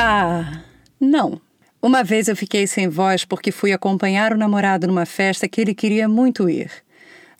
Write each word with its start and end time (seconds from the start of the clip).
Ah, 0.00 0.60
não. 1.00 1.40
Uma 1.82 2.04
vez 2.04 2.28
eu 2.28 2.36
fiquei 2.36 2.68
sem 2.68 2.88
voz 2.88 3.24
porque 3.24 3.50
fui 3.50 3.72
acompanhar 3.72 4.32
o 4.32 4.36
namorado 4.36 4.86
numa 4.86 5.04
festa 5.04 5.48
que 5.48 5.60
ele 5.60 5.74
queria 5.74 6.08
muito 6.08 6.48
ir. 6.48 6.70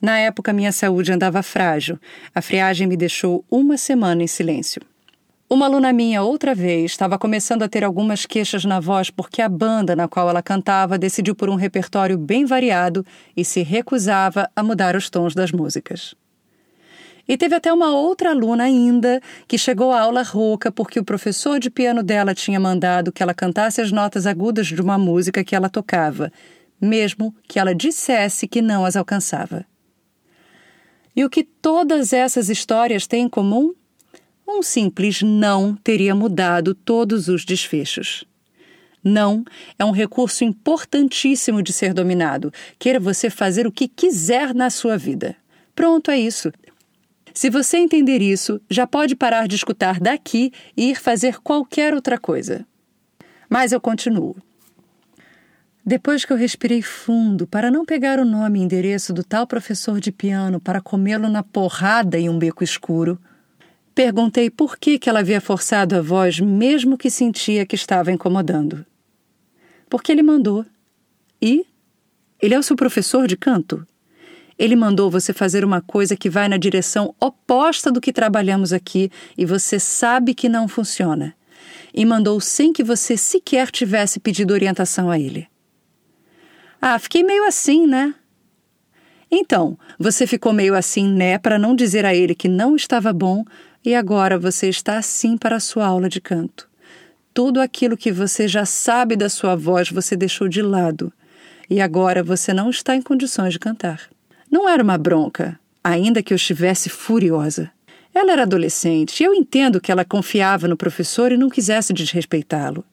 Na 0.03 0.19
época, 0.19 0.53
minha 0.53 0.73
saúde 0.73 1.13
andava 1.13 1.41
frágil. 1.41 2.01
A 2.35 2.43
friagem 2.43 2.89
me 2.89 2.97
deixou 2.97 3.45
uma 3.49 3.77
semana 3.77 4.25
em 4.25 4.27
silêncio. 4.27 4.83
Uma 5.49 5.67
aluna 5.67 5.93
minha, 5.93 6.21
outra 6.25 6.53
vez, 6.53 6.91
estava 6.91 7.17
começando 7.17 7.63
a 7.63 7.69
ter 7.69 7.85
algumas 7.85 8.27
queixas 8.27 8.65
na 8.65 8.81
voz 8.81 9.09
porque 9.09 9.41
a 9.41 9.49
banda 9.49 9.95
na 9.95 10.09
qual 10.09 10.29
ela 10.29 10.43
cantava 10.43 10.99
decidiu 10.99 11.37
por 11.37 11.49
um 11.49 11.55
repertório 11.55 12.19
bem 12.19 12.45
variado 12.45 13.07
e 13.37 13.45
se 13.45 13.63
recusava 13.63 14.51
a 14.57 14.65
mudar 14.65 14.97
os 14.97 15.09
tons 15.09 15.33
das 15.33 15.53
músicas. 15.53 16.17
E 17.29 17.37
teve 17.37 17.55
até 17.55 17.71
uma 17.71 17.95
outra 17.95 18.31
aluna 18.31 18.65
ainda 18.65 19.21
que 19.47 19.59
chegou 19.59 19.93
à 19.93 20.01
aula 20.01 20.23
rouca 20.23 20.73
porque 20.73 20.99
o 20.99 21.05
professor 21.05 21.61
de 21.61 21.69
piano 21.69 22.03
dela 22.03 22.35
tinha 22.35 22.59
mandado 22.59 23.13
que 23.13 23.23
ela 23.23 23.35
cantasse 23.35 23.83
as 23.83 23.93
notas 23.93 24.27
agudas 24.27 24.69
de 24.69 24.81
uma 24.81 24.97
música 24.97 25.45
que 25.45 25.55
ela 25.55 25.69
tocava, 25.69 26.33
mesmo 26.81 27.35
que 27.47 27.59
ela 27.59 27.75
dissesse 27.75 28.49
que 28.49 28.63
não 28.63 28.87
as 28.87 28.97
alcançava. 28.97 29.67
E 31.15 31.23
o 31.23 31.29
que 31.29 31.45
todas 31.45 32.15
essas 32.15 32.49
histórias 32.49 33.07
têm 33.07 33.25
em 33.25 33.29
comum? 33.29 33.75
Um 34.47 34.63
simples 34.63 35.21
não 35.21 35.75
teria 35.75 36.15
mudado 36.15 36.75
todos 36.75 37.29
os 37.29 37.45
desfechos. 37.45 38.25
Não 39.05 39.45
é 39.79 39.85
um 39.85 39.91
recurso 39.91 40.45
importantíssimo 40.45 41.63
de 41.63 41.73
ser 41.73 41.93
dominado. 41.93 42.53
Queira 42.79 42.99
você 42.99 43.29
fazer 43.29 43.67
o 43.67 43.73
que 43.73 43.87
quiser 43.87 44.55
na 44.55 44.71
sua 44.71 44.97
vida. 44.97 45.37
Pronto, 45.75 46.11
é 46.11 46.19
isso. 46.19 46.51
Se 47.39 47.49
você 47.51 47.77
entender 47.77 48.21
isso, 48.21 48.61
já 48.69 48.85
pode 48.85 49.15
parar 49.15 49.47
de 49.47 49.55
escutar 49.55 50.01
daqui 50.01 50.53
e 50.77 50.91
ir 50.91 51.01
fazer 51.01 51.39
qualquer 51.39 51.95
outra 51.95 52.19
coisa. 52.19 52.67
Mas 53.49 53.71
eu 53.71 53.81
continuo. 53.81 54.35
Depois 55.87 56.25
que 56.25 56.33
eu 56.33 56.37
respirei 56.37 56.83
fundo 56.83 57.47
para 57.47 57.71
não 57.71 57.85
pegar 57.85 58.19
o 58.19 58.25
nome 58.25 58.59
e 58.59 58.63
endereço 58.65 59.13
do 59.13 59.23
tal 59.23 59.47
professor 59.47 60.01
de 60.01 60.11
piano 60.11 60.59
para 60.59 60.81
comê-lo 60.81 61.29
na 61.29 61.45
porrada 61.45 62.19
em 62.19 62.29
um 62.29 62.37
beco 62.37 62.65
escuro, 62.65 63.17
Perguntei 63.95 64.51
por 64.51 64.77
que, 64.77 64.99
que 64.99 65.09
ela 65.09 65.21
havia 65.21 65.41
forçado 65.41 65.95
a 65.95 66.03
voz, 66.03 66.41
mesmo 66.41 66.99
que 66.99 67.09
sentia 67.09 67.65
que 67.65 67.77
estava 67.77 68.11
incomodando. 68.11 68.85
Porque 69.89 70.11
ele 70.11 70.25
mandou. 70.25 70.67
E? 71.41 71.65
Ele 72.43 72.55
é 72.55 72.59
o 72.59 72.65
seu 72.65 72.75
professor 72.75 73.29
de 73.29 73.37
canto? 73.37 73.87
Ele 74.59 74.75
mandou 74.75 75.11
você 75.11 75.33
fazer 75.33 75.65
uma 75.65 75.81
coisa 75.81 76.17
que 76.17 76.29
vai 76.29 76.49
na 76.49 76.57
direção 76.57 77.15
oposta 77.21 77.93
do 77.93 78.01
que 78.01 78.13
trabalhamos 78.13 78.73
aqui 78.73 79.11
e 79.37 79.45
você 79.45 79.79
sabe 79.79 80.35
que 80.35 80.49
não 80.49 80.67
funciona. 80.67 81.35
E 81.95 82.05
mandou 82.05 82.41
sem 82.41 82.73
que 82.73 82.83
você 82.83 83.17
sequer 83.17 83.71
tivesse 83.71 84.19
pedido 84.19 84.53
orientação 84.53 85.11
a 85.11 85.19
ele. 85.19 85.47
Ah, 86.81 86.99
fiquei 86.99 87.23
meio 87.23 87.45
assim, 87.47 87.87
né? 87.87 88.15
Então, 89.31 89.79
você 89.99 90.27
ficou 90.27 90.53
meio 90.53 90.75
assim, 90.75 91.07
né, 91.13 91.39
para 91.39 91.59
não 91.59 91.75
dizer 91.77 92.05
a 92.05 92.15
ele 92.15 92.35
que 92.35 92.49
não 92.49 92.75
estava 92.75 93.13
bom, 93.13 93.45
e 93.85 93.95
agora 93.95 94.39
você 94.39 94.69
está 94.69 94.97
assim 94.97 95.37
para 95.37 95.57
a 95.57 95.61
sua 95.61 95.87
aula 95.87 96.09
de 96.09 96.21
canto. 96.21 96.69
Tudo 97.33 97.61
aquilo 97.61 97.97
que 97.97 98.11
você 98.11 98.49
já 98.49 98.65
sabe 98.65 99.15
da 99.15 99.29
sua 99.29 99.55
voz 99.55 99.91
você 99.91 100.17
deixou 100.17 100.49
de 100.49 100.63
lado. 100.63 101.13
E 101.71 101.81
agora 101.81 102.23
você 102.23 102.53
não 102.53 102.71
está 102.71 102.97
em 102.97 103.03
condições 103.03 103.53
de 103.53 103.59
cantar. 103.59 104.09
Não 104.51 104.69
era 104.69 104.83
uma 104.83 104.97
bronca, 104.97 105.59
ainda 105.83 106.23
que 106.23 106.33
eu 106.33 106.37
estivesse 106.37 106.89
furiosa. 106.89 107.71
Ela 108.15 108.33
era 108.33 108.43
adolescente 108.43 109.21
e 109.21 109.25
eu 109.25 109.35
entendo 109.35 109.81
que 109.81 109.93
ela 109.93 110.05
confiava 110.05 110.67
no 110.67 110.77
professor 110.77 111.31
e 111.31 111.37
não 111.37 111.51
quisesse 111.51 111.93
desrespeitá-lo. 111.93 112.85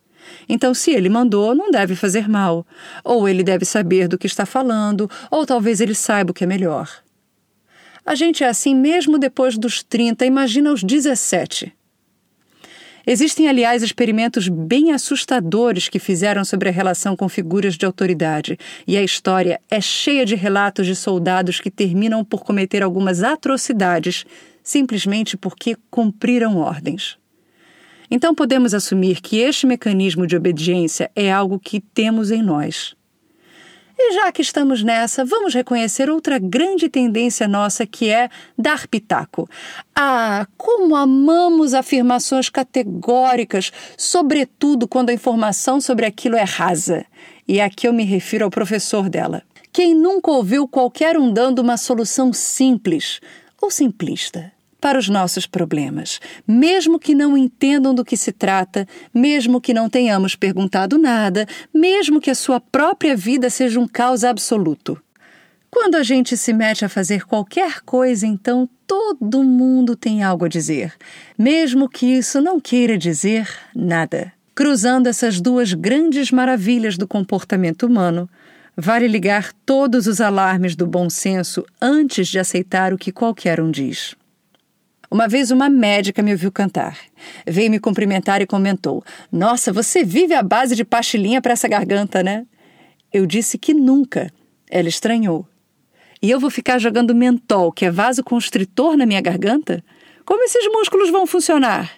Então, 0.50 0.74
se 0.74 0.92
ele 0.92 1.10
mandou, 1.10 1.56
não 1.56 1.72
deve 1.72 1.96
fazer 1.96 2.28
mal. 2.28 2.66
Ou 3.04 3.28
ele 3.30 3.44
deve 3.44 3.64
saber 3.64 4.08
do 4.08 4.18
que 4.18 4.28
está 4.28 4.46
falando, 4.46 5.10
ou 5.32 5.46
talvez 5.46 5.80
ele 5.82 5.96
saiba 5.96 6.32
o 6.32 6.34
que 6.34 6.44
é 6.44 6.48
melhor. 6.48 6.90
A 8.06 8.14
gente 8.14 8.44
é 8.44 8.48
assim 8.48 8.76
mesmo 8.76 9.18
depois 9.18 9.58
dos 9.58 9.82
30, 9.82 10.26
imagina 10.26 10.72
os 10.72 10.84
17. 10.84 11.74
Existem, 13.08 13.48
aliás, 13.48 13.84
experimentos 13.84 14.48
bem 14.48 14.92
assustadores 14.92 15.88
que 15.88 16.00
fizeram 16.00 16.44
sobre 16.44 16.70
a 16.70 16.72
relação 16.72 17.16
com 17.16 17.30
figuras 17.30 17.76
de 17.76 17.86
autoridade, 17.86 18.58
e 18.88 18.98
a 18.98 19.04
história 19.04 19.62
é 19.70 19.80
cheia 19.80 20.26
de 20.26 20.36
relatos 20.36 20.88
de 20.88 20.96
soldados 20.96 21.60
que 21.60 21.70
terminam 21.70 22.26
por 22.26 22.44
cometer 22.44 22.82
algumas 22.82 23.22
atrocidades 23.22 24.26
simplesmente 24.64 25.38
porque 25.38 25.78
cumpriram 25.92 26.58
ordens. 26.58 27.18
Então 28.10 28.34
podemos 28.34 28.74
assumir 28.74 29.22
que 29.22 29.38
este 29.38 29.68
mecanismo 29.68 30.26
de 30.26 30.36
obediência 30.36 31.12
é 31.16 31.32
algo 31.32 31.60
que 31.60 31.80
temos 31.80 32.32
em 32.32 32.42
nós. 32.42 32.95
E 33.98 34.14
já 34.14 34.32
que 34.32 34.42
estamos 34.42 34.84
nessa, 34.84 35.24
vamos 35.24 35.54
reconhecer 35.54 36.10
outra 36.10 36.38
grande 36.38 36.90
tendência 36.90 37.48
nossa 37.48 37.86
que 37.86 38.10
é 38.10 38.30
dar 38.58 38.88
pitaco. 38.88 39.50
Ah, 39.96 40.46
como 40.58 40.96
amamos 40.96 41.74
afirmações 41.74 42.50
categóricas, 42.50 43.72
sobretudo 43.98 44.88
quando 44.88 45.12
a 45.12 45.14
informação 45.14 45.80
sobre 45.80 46.06
aquilo 46.06 46.36
é 46.36 46.44
rasa. 46.44 47.06
E 47.48 47.62
aqui 47.62 47.88
eu 47.88 47.94
me 47.94 48.04
refiro 48.04 48.44
ao 48.44 48.52
professor 48.52 49.10
dela. 49.10 49.44
Quem 49.72 49.96
nunca 49.96 50.32
ouviu 50.32 50.68
qualquer 50.68 51.18
um 51.18 51.32
dando 51.32 51.60
uma 51.60 51.78
solução 51.78 52.34
simples 52.34 53.22
ou 53.62 53.72
simplista? 53.72 54.55
Para 54.86 55.00
os 55.00 55.10
nossos 55.10 55.48
problemas, 55.48 56.20
mesmo 56.48 57.00
que 57.00 57.16
não 57.16 57.36
entendam 57.36 57.92
do 57.92 58.06
que 58.06 58.16
se 58.16 58.32
trata, 58.32 58.88
mesmo 59.12 59.60
que 59.60 59.74
não 59.74 59.90
tenhamos 59.90 60.36
perguntado 60.36 61.00
nada, 61.00 61.48
mesmo 61.74 62.22
que 62.22 62.30
a 62.30 62.36
sua 62.36 62.62
própria 62.62 63.18
vida 63.18 63.50
seja 63.50 63.80
um 63.80 63.88
caos 63.88 64.24
absoluto. 64.24 65.02
Quando 65.72 65.96
a 65.96 66.04
gente 66.04 66.38
se 66.38 66.54
mete 66.54 66.86
a 66.86 66.90
fazer 66.90 67.26
qualquer 67.26 67.82
coisa, 67.82 68.28
então 68.28 68.70
todo 68.86 69.44
mundo 69.44 69.96
tem 69.96 70.22
algo 70.22 70.46
a 70.46 70.50
dizer, 70.50 70.94
mesmo 71.36 71.90
que 71.90 72.06
isso 72.06 72.40
não 72.40 72.60
queira 72.60 72.96
dizer 72.96 73.50
nada. 73.76 74.32
Cruzando 74.54 75.08
essas 75.08 75.42
duas 75.42 75.74
grandes 75.74 76.30
maravilhas 76.30 76.96
do 76.96 77.08
comportamento 77.08 77.88
humano, 77.88 78.30
vale 78.78 79.08
ligar 79.08 79.52
todos 79.66 80.06
os 80.06 80.22
alarmes 80.22 80.76
do 80.76 80.86
bom 80.86 81.10
senso 81.10 81.66
antes 81.82 82.28
de 82.28 82.38
aceitar 82.38 82.94
o 82.94 83.00
que 83.00 83.12
qualquer 83.12 83.60
um 83.60 83.72
diz. 83.72 84.16
Uma 85.10 85.28
vez 85.28 85.52
uma 85.52 85.70
médica 85.70 86.22
me 86.22 86.32
ouviu 86.32 86.52
cantar. 86.52 86.98
Veio 87.46 87.70
me 87.70 87.80
cumprimentar 87.80 88.42
e 88.42 88.48
comentou: 88.48 89.04
Nossa, 89.32 89.72
você 89.72 90.04
vive 90.04 90.34
à 90.34 90.42
base 90.42 90.76
de 90.76 90.84
pastilhinha 90.84 91.42
para 91.42 91.54
essa 91.54 91.68
garganta, 91.68 92.24
né? 92.24 92.46
Eu 93.14 93.26
disse 93.26 93.58
que 93.58 93.74
nunca. 93.74 94.32
Ela 94.70 94.90
estranhou. 94.90 95.48
E 96.22 96.32
eu 96.32 96.40
vou 96.40 96.50
ficar 96.50 96.80
jogando 96.80 97.14
mentol, 97.14 97.72
que 97.72 97.86
é 97.86 97.92
vasoconstritor, 97.92 98.98
na 98.98 99.06
minha 99.06 99.22
garganta? 99.22 99.84
Como 100.26 100.44
esses 100.44 100.68
músculos 100.72 101.12
vão 101.12 101.28
funcionar? 101.28 101.92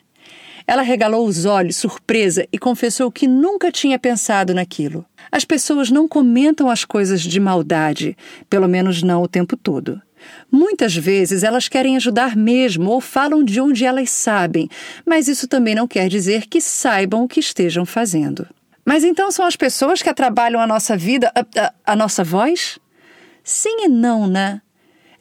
Ela 0.68 0.82
regalou 0.82 1.26
os 1.26 1.46
olhos, 1.46 1.78
surpresa, 1.78 2.46
e 2.52 2.58
confessou 2.60 3.10
que 3.10 3.26
nunca 3.26 3.72
tinha 3.72 3.98
pensado 3.98 4.54
naquilo. 4.54 5.06
As 5.32 5.46
pessoas 5.46 5.90
não 5.90 6.10
comentam 6.10 6.70
as 6.70 6.84
coisas 6.84 7.22
de 7.22 7.40
maldade, 7.40 8.18
pelo 8.50 8.68
menos 8.68 9.02
não 9.02 9.24
o 9.24 9.30
tempo 9.30 9.56
todo. 9.56 10.02
Muitas 10.52 10.96
vezes 10.96 11.44
elas 11.44 11.68
querem 11.68 11.96
ajudar 11.96 12.36
mesmo 12.36 12.92
ou 12.92 13.02
falam 13.02 13.44
de 13.44 13.60
onde 13.60 13.86
elas 13.86 14.10
sabem, 14.10 14.70
mas 15.06 15.28
isso 15.28 15.48
também 15.48 15.76
não 15.76 15.88
quer 15.88 16.08
dizer 16.08 16.48
que 16.48 16.62
saibam 16.62 17.24
o 17.24 17.28
que 17.28 17.40
estejam 17.40 17.86
fazendo. 17.86 18.48
Mas 18.86 19.04
então 19.04 19.30
são 19.32 19.46
as 19.46 19.56
pessoas 19.56 20.02
que 20.02 20.10
atrapalham 20.10 20.62
a 20.62 20.68
nossa 20.68 20.96
vida, 20.96 21.32
a, 21.36 21.42
a, 21.62 21.74
a 21.86 21.96
nossa 21.96 22.24
voz? 22.24 22.80
Sim 23.44 23.86
e 23.86 23.88
não, 23.90 24.28
né? 24.28 24.62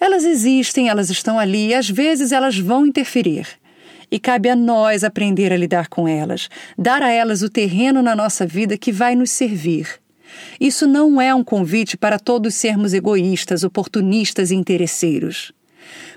Elas 0.00 0.24
existem, 0.24 0.88
elas 0.88 1.10
estão 1.10 1.38
ali 1.38 1.68
e 1.68 1.74
às 1.74 1.88
vezes 1.88 2.30
elas 2.30 2.58
vão 2.58 2.86
interferir. 2.86 3.48
E 4.10 4.20
cabe 4.20 4.48
a 4.48 4.54
nós 4.54 5.02
aprender 5.02 5.52
a 5.52 5.56
lidar 5.56 5.88
com 5.88 6.06
elas, 6.06 6.48
dar 6.78 7.02
a 7.02 7.10
elas 7.10 7.42
o 7.42 7.50
terreno 7.50 8.02
na 8.02 8.14
nossa 8.14 8.46
vida 8.46 8.78
que 8.78 8.92
vai 8.92 9.16
nos 9.16 9.30
servir. 9.30 10.00
Isso 10.60 10.86
não 10.86 11.20
é 11.20 11.34
um 11.34 11.44
convite 11.44 11.96
para 11.96 12.18
todos 12.18 12.54
sermos 12.54 12.94
egoístas, 12.94 13.64
oportunistas 13.64 14.50
e 14.50 14.54
interesseiros. 14.54 15.52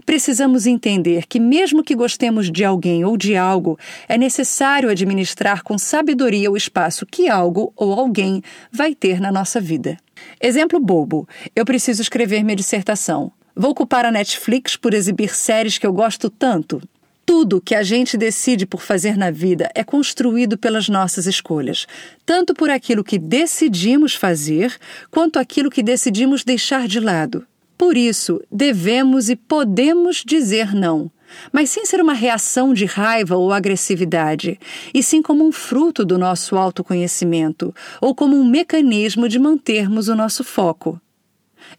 Precisamos 0.06 0.66
entender 0.66 1.28
que, 1.28 1.40
mesmo 1.40 1.84
que 1.84 1.96
gostemos 1.96 2.52
de 2.52 2.66
alguém 2.66 3.06
ou 3.06 3.16
de 3.16 3.36
algo, 3.36 3.78
é 4.08 4.18
necessário 4.18 4.90
administrar 4.90 5.64
com 5.64 5.78
sabedoria 5.78 6.50
o 6.50 6.58
espaço 6.58 7.06
que 7.06 7.30
algo 7.30 7.72
ou 7.76 7.94
alguém 7.94 8.42
vai 8.72 8.96
ter 8.96 9.20
na 9.22 9.32
nossa 9.32 9.62
vida. 9.62 9.98
Exemplo 10.42 10.80
bobo: 10.80 11.28
eu 11.56 11.66
preciso 11.66 12.02
escrever 12.02 12.44
minha 12.44 12.56
dissertação. 12.56 13.32
Vou 13.56 13.76
culpar 13.76 14.06
a 14.06 14.12
Netflix 14.12 14.76
por 14.76 14.94
exibir 14.94 15.36
séries 15.36 15.78
que 15.78 15.86
eu 15.86 15.94
gosto 15.94 16.30
tanto? 16.30 16.82
Tudo 17.30 17.62
que 17.62 17.76
a 17.76 17.84
gente 17.84 18.18
decide 18.18 18.66
por 18.66 18.82
fazer 18.82 19.16
na 19.16 19.30
vida 19.30 19.70
é 19.76 19.84
construído 19.84 20.58
pelas 20.58 20.90
nossas 20.90 21.28
escolhas, 21.28 21.86
tanto 22.26 22.56
por 22.56 22.72
aquilo 22.72 23.04
que 23.04 23.20
decidimos 23.20 24.16
fazer, 24.16 24.76
quanto 25.12 25.38
aquilo 25.38 25.70
que 25.70 25.84
decidimos 25.84 26.44
deixar 26.44 26.88
de 26.88 27.00
lado. 27.00 27.46
Por 27.78 27.96
isso, 27.96 28.42
devemos 28.52 29.30
e 29.30 29.36
podemos 29.36 30.24
dizer 30.26 30.74
não. 30.74 31.12
mas 31.54 31.70
sem 31.70 31.86
ser 31.86 32.02
uma 32.02 32.14
reação 32.14 32.74
de 32.74 32.86
raiva 32.86 33.38
ou 33.38 33.54
agressividade, 33.54 34.60
e 34.92 35.04
sim 35.04 35.22
como 35.22 35.48
um 35.48 35.52
fruto 35.52 36.04
do 36.04 36.18
nosso 36.18 36.58
autoconhecimento 36.58 37.72
ou 38.02 38.16
como 38.16 38.36
um 38.36 38.44
mecanismo 38.44 39.30
de 39.30 39.38
mantermos 39.38 40.08
o 40.08 40.16
nosso 40.16 40.44
foco. 40.44 41.00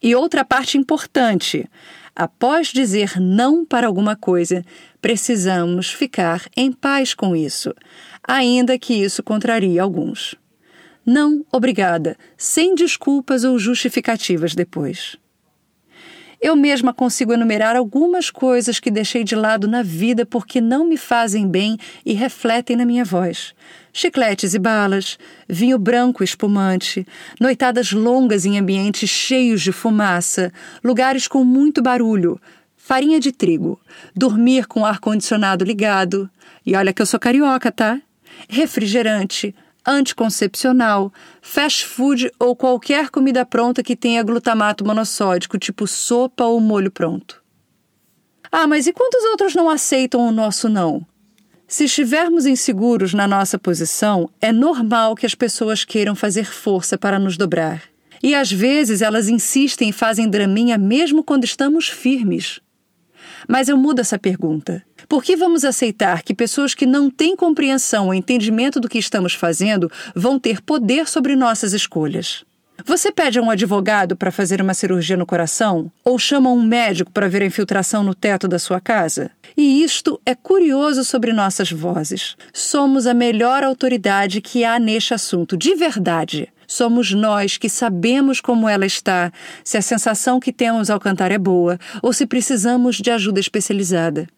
E 0.01 0.15
outra 0.15 0.45
parte 0.45 0.79
importante: 0.79 1.69
após 2.21 2.69
dizer 2.69 3.19
não 3.19 3.65
para 3.65 3.87
alguma 3.87 4.15
coisa, 4.15 4.63
precisamos 5.01 5.91
ficar 5.91 6.43
em 6.55 6.71
paz 6.71 7.15
com 7.15 7.35
isso, 7.35 7.75
ainda 8.23 8.79
que 8.79 8.93
isso 8.93 9.23
contrarie 9.23 9.79
alguns. 9.79 10.35
Não, 11.05 11.43
obrigada, 11.51 12.19
sem 12.37 12.75
desculpas 12.75 13.43
ou 13.43 13.59
justificativas 13.59 14.55
depois. 14.55 15.17
Eu 16.43 16.55
mesma 16.55 16.93
consigo 16.93 17.33
enumerar 17.33 17.75
algumas 17.75 18.29
coisas 18.29 18.79
que 18.79 18.91
deixei 18.91 19.25
de 19.25 19.35
lado 19.35 19.67
na 19.67 19.83
vida 19.83 20.27
porque 20.27 20.61
não 20.61 20.85
me 20.85 20.99
fazem 20.99 21.49
bem 21.49 21.79
e 22.05 22.13
refletem 22.13 22.77
na 22.77 22.85
minha 22.85 23.05
voz. 23.05 23.55
Chicletes 23.93 24.55
e 24.55 24.59
balas, 24.59 25.19
vinho 25.49 25.79
branco 25.79 26.23
espumante, 26.23 27.07
noitadas 27.41 27.93
longas 27.93 28.45
em 28.45 28.59
ambientes 28.59 29.11
cheios 29.11 29.61
de 29.63 29.73
fumaça, 29.73 30.53
lugares 30.83 31.27
com 31.27 31.45
muito 31.45 31.83
barulho, 31.83 32.41
farinha 32.77 33.19
de 33.19 33.33
trigo, 33.33 33.81
dormir 34.15 34.67
com 34.67 34.85
ar-condicionado 34.85 35.65
ligado. 35.65 36.31
E 36.65 36.77
olha 36.77 36.93
que 36.93 37.03
eu 37.03 37.07
sou 37.07 37.19
carioca, 37.19 37.73
tá? 37.73 38.01
Refrigerante, 38.49 39.55
anticoncepcional, 39.87 41.13
fast 41.41 41.85
food 41.87 42.31
ou 42.39 42.55
qualquer 42.55 43.11
comida 43.11 43.45
pronta 43.45 43.83
que 43.83 43.97
tenha 43.97 44.23
glutamato 44.23 44.85
monossódico, 44.85 45.59
tipo 45.59 45.87
sopa 45.87 46.45
ou 46.45 46.61
molho 46.61 46.91
pronto. 46.91 47.43
Ah, 48.53 48.67
mas 48.67 48.87
e 48.87 48.93
quantos 48.93 49.25
outros 49.25 49.55
não 49.55 49.71
aceitam 49.71 50.27
o 50.27 50.33
nosso 50.33 50.69
não? 50.69 51.07
Se 51.71 51.85
estivermos 51.85 52.47
inseguros 52.47 53.15
na 53.15 53.29
nossa 53.29 53.57
posição, 53.57 54.29
é 54.41 54.51
normal 54.51 55.15
que 55.15 55.25
as 55.25 55.37
pessoas 55.37 55.85
queiram 55.85 56.17
fazer 56.17 56.45
força 56.45 56.99
para 56.99 57.17
nos 57.17 57.37
dobrar. 57.37 57.85
E 58.21 58.35
às 58.35 58.51
vezes 58.51 59.01
elas 59.01 59.29
insistem 59.29 59.91
e 59.91 59.93
fazem 59.93 60.29
draminha 60.29 60.77
mesmo 60.77 61.23
quando 61.23 61.45
estamos 61.45 61.89
firmes. 61.89 62.59
Mas 63.47 63.69
eu 63.69 63.77
mudo 63.77 64.01
essa 64.01 64.19
pergunta. 64.19 64.83
Por 65.09 65.23
que 65.23 65.37
vamos 65.37 65.65
aceitar 65.65 66.25
que 66.25 66.35
pessoas 66.35 66.75
que 66.75 66.85
não 66.85 67.09
têm 67.09 67.37
compreensão 67.37 68.07
ou 68.07 68.15
entendimento 68.15 68.81
do 68.81 68.89
que 68.89 68.99
estamos 68.99 69.33
fazendo 69.35 69.89
vão 70.13 70.41
ter 70.41 70.61
poder 70.61 71.07
sobre 71.09 71.37
nossas 71.37 71.73
escolhas? 71.73 72.45
Você 72.85 73.13
pede 73.13 73.39
a 73.39 73.43
um 73.43 73.51
advogado 73.51 74.17
para 74.17 74.31
fazer 74.31 74.61
uma 74.61 74.75
cirurgia 74.75 75.17
no 75.17 75.27
coração? 75.27 75.91
Ou 76.05 76.19
chama 76.19 76.51
um 76.51 76.63
médico 76.63 77.11
para 77.11 77.29
ver 77.29 77.43
a 77.43 77.47
infiltração 77.47 78.03
no 78.03 78.15
teto 78.15 78.49
da 78.49 78.59
sua 78.59 78.81
casa? 78.81 79.31
E 79.57 79.83
isto 79.83 80.21
é 80.25 80.35
curioso 80.35 81.05
sobre 81.05 81.33
nossas 81.33 81.71
vozes. 81.71 82.37
Somos 82.53 83.07
a 83.07 83.15
melhor 83.15 83.63
autoridade 83.63 84.41
que 84.41 84.65
há 84.65 84.79
neste 84.79 85.13
assunto, 85.13 85.57
de 85.57 85.75
verdade. 85.75 86.49
Somos 86.67 87.13
nós 87.13 87.57
que 87.57 87.69
sabemos 87.69 88.41
como 88.41 88.69
ela 88.69 88.87
está, 88.87 89.33
se 89.65 89.77
a 89.77 89.83
sensação 89.83 90.39
que 90.39 90.53
temos 90.53 90.89
ao 90.89 91.01
cantar 91.01 91.33
é 91.33 91.39
boa 91.39 91.79
ou 92.01 92.13
se 92.13 92.27
precisamos 92.27 92.97
de 92.97 93.11
ajuda 93.11 93.41
especializada. 93.41 94.29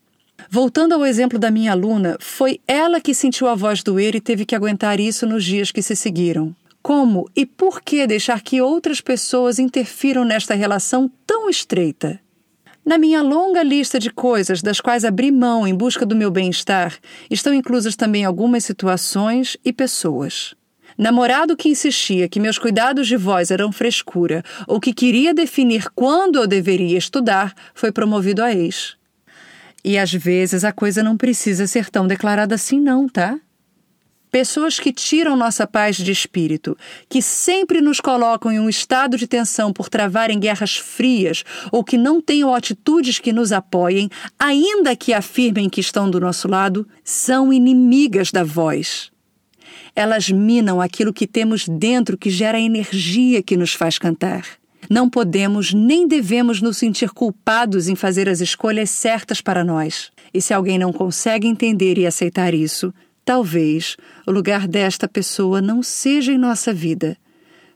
Voltando 0.50 0.94
ao 0.94 1.04
exemplo 1.04 1.38
da 1.38 1.50
minha 1.50 1.72
aluna, 1.72 2.16
foi 2.18 2.58
ela 2.66 3.00
que 3.00 3.14
sentiu 3.14 3.48
a 3.48 3.54
voz 3.54 3.82
doer 3.82 4.14
e 4.14 4.20
teve 4.20 4.44
que 4.44 4.54
aguentar 4.54 4.98
isso 4.98 5.26
nos 5.26 5.44
dias 5.44 5.70
que 5.70 5.82
se 5.82 5.94
seguiram. 5.94 6.54
Como 6.82 7.30
e 7.36 7.46
por 7.46 7.80
que 7.80 8.06
deixar 8.08 8.42
que 8.42 8.60
outras 8.60 9.00
pessoas 9.00 9.60
interfiram 9.60 10.24
nesta 10.24 10.54
relação 10.54 11.08
tão 11.24 11.48
estreita? 11.48 12.20
Na 12.84 12.98
minha 12.98 13.22
longa 13.22 13.62
lista 13.62 14.00
de 14.00 14.10
coisas 14.10 14.60
das 14.60 14.80
quais 14.80 15.04
abri 15.04 15.30
mão 15.30 15.64
em 15.64 15.74
busca 15.74 16.04
do 16.04 16.16
meu 16.16 16.28
bem-estar, 16.28 16.98
estão 17.30 17.54
inclusas 17.54 17.94
também 17.94 18.24
algumas 18.24 18.64
situações 18.64 19.56
e 19.64 19.72
pessoas. 19.72 20.56
Namorado 20.98 21.56
que 21.56 21.68
insistia 21.68 22.28
que 22.28 22.40
meus 22.40 22.58
cuidados 22.58 23.06
de 23.06 23.16
voz 23.16 23.52
eram 23.52 23.70
frescura 23.70 24.42
ou 24.66 24.80
que 24.80 24.92
queria 24.92 25.32
definir 25.32 25.88
quando 25.94 26.40
eu 26.40 26.48
deveria 26.48 26.98
estudar 26.98 27.54
foi 27.72 27.92
promovido 27.92 28.42
a 28.42 28.52
ex. 28.52 28.96
E 29.84 29.96
às 29.96 30.12
vezes 30.12 30.64
a 30.64 30.72
coisa 30.72 31.00
não 31.00 31.16
precisa 31.16 31.68
ser 31.68 31.88
tão 31.88 32.08
declarada 32.08 32.56
assim, 32.56 32.80
não, 32.80 33.08
tá? 33.08 33.38
Pessoas 34.32 34.80
que 34.80 34.94
tiram 34.94 35.36
nossa 35.36 35.66
paz 35.66 35.98
de 35.98 36.10
espírito, 36.10 36.74
que 37.06 37.20
sempre 37.20 37.82
nos 37.82 38.00
colocam 38.00 38.50
em 38.50 38.58
um 38.58 38.66
estado 38.66 39.18
de 39.18 39.26
tensão 39.26 39.74
por 39.74 39.90
travarem 39.90 40.40
guerras 40.40 40.74
frias 40.74 41.44
ou 41.70 41.84
que 41.84 41.98
não 41.98 42.18
tenham 42.18 42.54
atitudes 42.54 43.18
que 43.18 43.30
nos 43.30 43.52
apoiem, 43.52 44.08
ainda 44.38 44.96
que 44.96 45.12
afirmem 45.12 45.68
que 45.68 45.82
estão 45.82 46.10
do 46.10 46.18
nosso 46.18 46.48
lado, 46.48 46.88
são 47.04 47.52
inimigas 47.52 48.32
da 48.32 48.42
voz. 48.42 49.12
Elas 49.94 50.30
minam 50.30 50.80
aquilo 50.80 51.12
que 51.12 51.26
temos 51.26 51.68
dentro 51.68 52.16
que 52.16 52.30
gera 52.30 52.56
a 52.56 52.62
energia 52.62 53.42
que 53.42 53.54
nos 53.54 53.74
faz 53.74 53.98
cantar. 53.98 54.46
Não 54.88 55.10
podemos 55.10 55.74
nem 55.74 56.08
devemos 56.08 56.62
nos 56.62 56.78
sentir 56.78 57.10
culpados 57.10 57.86
em 57.86 57.94
fazer 57.94 58.30
as 58.30 58.40
escolhas 58.40 58.88
certas 58.88 59.42
para 59.42 59.62
nós. 59.62 60.10
E 60.32 60.40
se 60.40 60.54
alguém 60.54 60.78
não 60.78 60.90
consegue 60.90 61.46
entender 61.46 61.98
e 61.98 62.06
aceitar 62.06 62.54
isso, 62.54 62.94
talvez 63.24 63.96
o 64.26 64.30
lugar 64.30 64.66
desta 64.66 65.08
pessoa 65.08 65.60
não 65.60 65.82
seja 65.82 66.32
em 66.32 66.38
nossa 66.38 66.72
vida. 66.72 67.16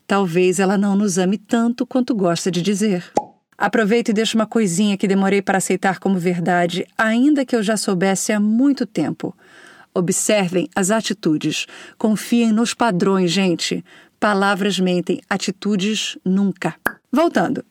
Talvez 0.07 0.61
ela 0.61 0.79
não 0.79 0.97
nos 0.97 1.19
ame 1.19 1.37
tanto 1.37 1.85
quanto 1.85 2.15
gosta 2.15 2.51
de 2.51 2.63
dizer. 2.63 3.13
Aproveito 3.59 4.11
e 4.11 4.13
deixo 4.13 4.37
uma 4.37 4.47
coisinha 4.47 4.97
que 4.97 5.09
demorei 5.09 5.41
para 5.41 5.59
aceitar 5.59 5.99
como 5.99 6.19
verdade, 6.19 6.87
ainda 6.97 7.45
que 7.45 7.57
eu 7.57 7.63
já 7.63 7.77
soubesse 7.77 8.33
há 8.33 8.39
muito 8.39 8.85
tempo. 8.85 9.35
Observem 9.95 10.69
as 10.77 10.91
atitudes. 10.91 11.67
Confiem 11.97 12.53
nos 12.53 12.75
padrões, 12.75 13.31
gente. 13.31 13.83
Palavras 14.21 14.79
mentem, 14.79 15.23
atitudes 15.29 16.19
nunca. 16.23 16.75
Voltando. 17.11 17.65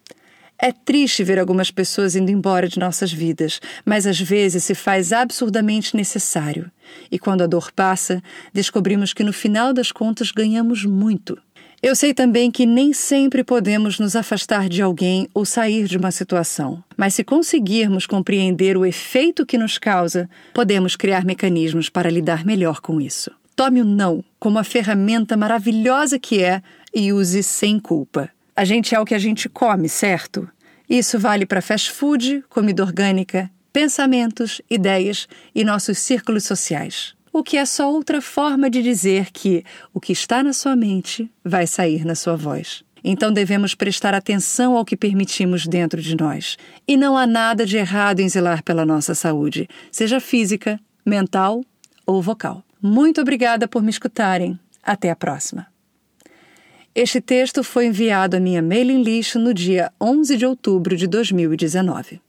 É 0.58 0.72
triste 0.72 1.24
ver 1.24 1.38
algumas 1.38 1.70
pessoas 1.70 2.16
indo 2.16 2.32
embora 2.32 2.68
de 2.68 2.80
nossas 2.80 3.12
vidas, 3.12 3.60
mas 3.84 4.08
às 4.08 4.20
vezes 4.20 4.64
se 4.64 4.74
faz 4.74 5.12
absurdamente 5.12 5.96
necessário. 5.96 6.72
E 7.12 7.20
quando 7.20 7.42
a 7.42 7.48
dor 7.48 7.72
passa, 7.74 8.24
descobrimos 8.54 9.14
que 9.14 9.24
no 9.24 9.34
final 9.34 9.74
das 9.74 9.92
contas 9.92 10.32
ganhamos 10.32 10.86
muito. 10.86 11.38
Eu 11.84 11.96
sei 11.96 12.14
também 12.14 12.50
que 12.50 12.66
nem 12.66 12.94
sempre 12.94 13.44
podemos 13.44 14.00
nos 14.00 14.16
afastar 14.16 14.70
de 14.70 14.82
alguém 14.82 15.28
ou 15.34 15.46
sair 15.46 15.86
de 15.88 15.98
uma 15.98 16.10
situação, 16.10 16.84
mas 16.98 17.14
se 17.14 17.24
conseguirmos 17.24 18.08
compreender 18.08 18.78
o 18.78 18.86
efeito 18.86 19.46
que 19.46 19.58
nos 19.58 19.78
causa, 19.78 20.28
podemos 20.54 20.96
criar 20.96 21.26
mecanismos 21.26 21.90
para 21.90 22.10
lidar 22.10 22.46
melhor 22.46 22.80
com 22.80 23.00
isso. 23.00 23.30
Tome 23.56 23.82
o 23.82 23.86
não 23.86 24.24
como 24.40 24.58
a 24.58 24.64
ferramenta 24.64 25.38
maravilhosa 25.38 26.18
que 26.18 26.42
é 26.42 26.62
e 26.94 27.14
use 27.14 27.44
sem 27.44 27.80
culpa. 27.80 28.32
A 28.56 28.64
gente 28.64 28.96
é 28.96 29.00
o 29.00 29.06
que 29.06 29.16
a 29.16 29.20
gente 29.20 29.50
come, 29.50 29.90
certo? 29.90 30.50
Isso 30.90 31.20
vale 31.20 31.46
para 31.46 31.62
fast 31.62 31.92
food, 31.92 32.44
comida 32.50 32.84
orgânica, 32.84 33.52
pensamentos, 33.74 34.62
ideias 34.70 35.28
e 35.54 35.64
nossos 35.64 35.98
círculos 35.98 36.46
sociais 36.46 37.16
o 37.38 37.44
que 37.44 37.58
é 37.58 37.66
só 37.66 37.92
outra 37.92 38.22
forma 38.22 38.70
de 38.70 38.82
dizer 38.82 39.30
que 39.30 39.62
o 39.94 40.00
que 40.00 40.14
está 40.14 40.42
na 40.42 40.54
sua 40.54 40.74
mente 40.74 41.30
vai 41.44 41.68
sair 41.68 42.06
na 42.06 42.16
sua 42.16 42.38
voz. 42.38 42.82
Então 43.04 43.30
devemos 43.30 43.76
prestar 43.76 44.14
atenção 44.14 44.78
ao 44.78 44.86
que 44.86 44.96
permitimos 44.96 45.68
dentro 45.68 46.02
de 46.02 46.16
nós. 46.16 46.58
E 46.88 46.96
não 46.96 47.18
há 47.18 47.28
nada 47.28 47.66
de 47.66 47.76
errado 47.76 48.22
em 48.22 48.30
zelar 48.30 48.64
pela 48.64 48.86
nossa 48.86 49.14
saúde, 49.14 49.68
seja 49.92 50.22
física, 50.22 50.80
mental 51.06 51.62
ou 52.06 52.22
vocal. 52.22 52.64
Muito 52.82 53.20
obrigada 53.20 53.68
por 53.68 53.84
me 53.84 53.90
escutarem. 53.90 54.58
Até 54.82 55.12
a 55.12 55.16
próxima. 55.16 55.75
Este 56.98 57.20
texto 57.20 57.62
foi 57.62 57.88
enviado 57.88 58.38
à 58.38 58.40
minha 58.40 58.62
mailing 58.62 59.04
list 59.04 59.36
no 59.36 59.54
dia 59.54 59.92
11 60.00 60.38
de 60.38 60.46
outubro 60.46 60.96
de 60.96 61.08
2019. 61.08 62.22